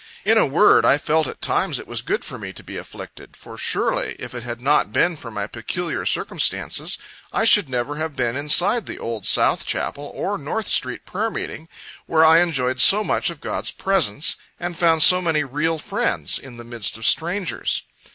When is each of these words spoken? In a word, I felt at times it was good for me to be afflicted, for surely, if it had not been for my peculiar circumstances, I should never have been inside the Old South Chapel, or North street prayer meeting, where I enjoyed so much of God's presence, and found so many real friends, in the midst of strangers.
In 0.25 0.35
a 0.35 0.47
word, 0.47 0.83
I 0.83 0.97
felt 0.97 1.27
at 1.27 1.43
times 1.43 1.77
it 1.77 1.85
was 1.85 2.01
good 2.01 2.25
for 2.25 2.39
me 2.39 2.53
to 2.53 2.63
be 2.63 2.75
afflicted, 2.75 3.37
for 3.37 3.55
surely, 3.55 4.15
if 4.17 4.33
it 4.33 4.41
had 4.41 4.59
not 4.59 4.91
been 4.91 5.15
for 5.15 5.29
my 5.29 5.45
peculiar 5.45 6.07
circumstances, 6.07 6.97
I 7.31 7.45
should 7.45 7.69
never 7.69 7.97
have 7.97 8.15
been 8.15 8.35
inside 8.35 8.87
the 8.87 8.97
Old 8.97 9.27
South 9.27 9.63
Chapel, 9.63 10.11
or 10.15 10.39
North 10.39 10.69
street 10.69 11.05
prayer 11.05 11.29
meeting, 11.29 11.69
where 12.07 12.25
I 12.25 12.41
enjoyed 12.41 12.79
so 12.79 13.03
much 13.03 13.29
of 13.29 13.41
God's 13.41 13.69
presence, 13.69 14.37
and 14.59 14.75
found 14.75 15.03
so 15.03 15.21
many 15.21 15.43
real 15.43 15.77
friends, 15.77 16.39
in 16.39 16.57
the 16.57 16.63
midst 16.63 16.97
of 16.97 17.05
strangers. 17.05 17.83